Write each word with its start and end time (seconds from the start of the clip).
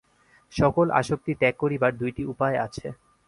সকল 0.53 0.87
আসক্তি 0.99 1.31
ত্যাগ 1.39 1.55
করিবার 1.59 1.91
দুইটি 1.97 2.21
উপায় 2.25 2.57
আছে। 2.65 2.85